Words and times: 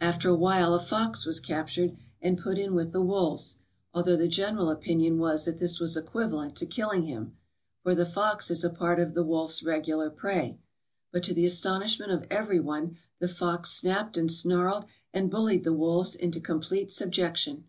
After 0.00 0.30
a 0.30 0.34
while 0.34 0.72
a 0.74 0.80
fox 0.80 1.26
was 1.26 1.38
captured, 1.38 1.98
and 2.22 2.38
put 2.38 2.56
in 2.56 2.74
with 2.74 2.92
the 2.92 3.02
wolves, 3.02 3.58
although 3.92 4.16
the 4.16 4.26
general 4.26 4.70
opinion 4.70 5.18
was 5.18 5.44
that 5.44 5.58
this 5.58 5.78
was 5.78 5.98
equivalent 5.98 6.56
to 6.56 6.64
killing 6.64 7.02
him, 7.02 7.36
for 7.82 7.94
the 7.94 8.06
fox 8.06 8.50
is 8.50 8.64
a 8.64 8.70
part 8.70 8.98
of 8.98 9.12
the 9.12 9.22
wolf's 9.22 9.62
regular 9.62 10.08
prey; 10.08 10.58
but 11.12 11.22
to 11.24 11.34
the 11.34 11.44
astonishment 11.44 12.10
of 12.10 12.26
every 12.30 12.58
one 12.58 12.96
the 13.18 13.28
fox 13.28 13.70
snapped 13.70 14.16
and 14.16 14.32
snarled 14.32 14.86
and 15.12 15.30
bullied 15.30 15.62
the 15.64 15.74
wolves 15.74 16.14
into 16.14 16.40
com 16.40 16.62
plete 16.62 16.90
subjection. 16.90 17.64